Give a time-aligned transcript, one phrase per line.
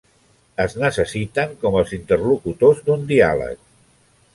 [0.65, 3.67] Es necessiten com els interlocutors d'un diàleg.